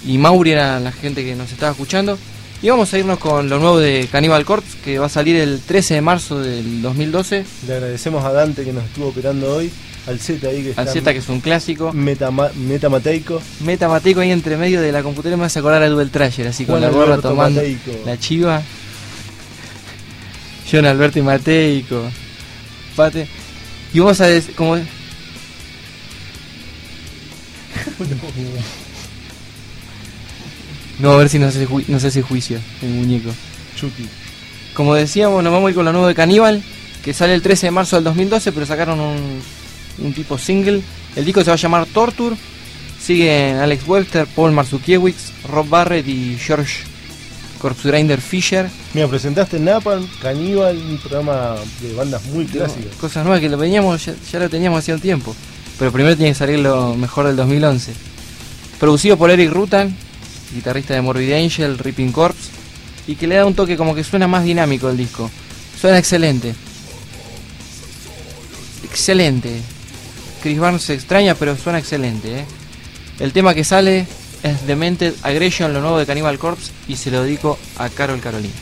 [0.05, 2.19] y Mauri era la gente que nos estaba escuchando.
[2.61, 5.61] Y vamos a irnos con lo nuevo de Cannibal Corpse que va a salir el
[5.61, 7.45] 13 de marzo del 2012.
[7.69, 9.71] Le agradecemos a Dante que nos estuvo operando hoy.
[10.09, 11.93] Al Z ahí que Al está Z que es un clásico.
[11.93, 13.41] metama- metamateico.
[13.61, 16.81] Metamateico ahí entre medio de la computadora me hace acordar a Duel Trasher, así con
[16.81, 17.93] la gorra tomando Mateico.
[18.05, 18.63] la chiva.
[20.71, 22.03] John Alberto y Mateico.
[22.97, 23.29] Pate.
[23.95, 24.77] Y vamos a como
[30.99, 33.31] No, a ver si no se, ju- no se hace juicio el muñeco.
[33.77, 34.09] Chucky.
[34.75, 36.63] Como decíamos, nos vamos a ir con lo nuevo de Caníbal,
[37.05, 39.41] que sale el 13 de marzo del 2012, pero sacaron un,
[39.99, 40.83] un tipo single.
[41.17, 42.37] El disco se va a llamar Torture.
[43.01, 46.83] Siguen Alex Webster, Paul Marzukiewicz, Rob Barrett y George
[47.61, 48.69] Corpse Grinder Fisher.
[48.93, 52.95] Mira, presentaste Napalm, Caníbal, un programa de bandas muy clásicas.
[53.01, 55.35] Cosas nuevas que lo veníamos, ya, ya lo teníamos hacía un tiempo.
[55.79, 57.93] Pero primero tiene que salir lo mejor del 2011.
[58.81, 59.95] Producido por Eric Rutan,
[60.53, 62.51] guitarrista de Morbid Angel, Ripping Corpse,
[63.07, 65.31] y que le da un toque como que suena más dinámico el disco.
[65.81, 66.55] Suena excelente.
[68.85, 69.61] Excelente.
[70.43, 72.41] Chris Barnes se extraña, pero suena excelente.
[72.41, 72.45] ¿eh?
[73.21, 74.07] El tema que sale
[74.43, 78.55] es Demented Aggression, lo nuevo de Cannibal Corpse, y se lo dedico a Carol Carolina.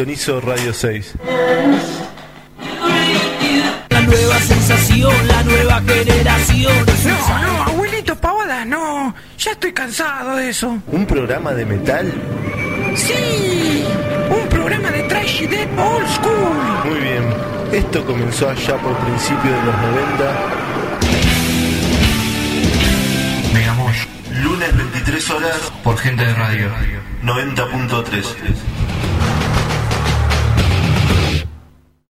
[0.00, 1.12] Sintonizo Radio 6.
[3.90, 6.86] La nueva sensación, la nueva generación.
[7.04, 9.14] No, no, abuelito Pavada, no.
[9.36, 10.78] Ya estoy cansado de eso.
[10.86, 12.10] ¿Un programa de metal?
[12.94, 13.84] ¡Sí!
[14.30, 15.46] Un programa de trash y
[15.78, 16.88] old school.
[16.88, 17.34] Muy bien.
[17.70, 20.60] Esto comenzó allá por principios de los 90.
[24.42, 26.70] Lunes 23 horas Por gente de radio.
[27.22, 28.69] 90.3.